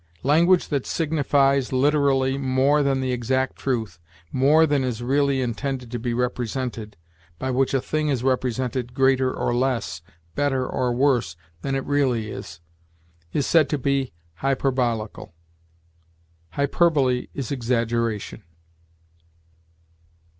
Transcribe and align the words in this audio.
Language 0.23 0.69
that 0.69 0.87
signifies, 0.87 1.71
literally, 1.71 2.35
more 2.35 2.81
than 2.81 3.01
the 3.01 3.11
exact 3.11 3.55
truth, 3.57 3.99
more 4.31 4.65
than 4.65 4.83
is 4.83 5.03
really 5.03 5.41
intended 5.43 5.91
to 5.91 5.99
be 5.99 6.11
represented, 6.15 6.97
by 7.37 7.51
which 7.51 7.75
a 7.75 7.81
thing 7.81 8.07
is 8.09 8.23
represented 8.23 8.95
greater 8.95 9.31
or 9.31 9.53
less, 9.53 10.01
better 10.33 10.65
or 10.65 10.91
worse 10.91 11.35
than 11.61 11.75
it 11.75 11.85
really 11.85 12.31
is, 12.31 12.61
is 13.31 13.45
said 13.45 13.69
to 13.69 13.77
be 13.77 14.11
hyperbolical. 14.37 15.35
Hyperbole 16.53 17.27
is 17.35 17.51
exaggeration. 17.51 18.41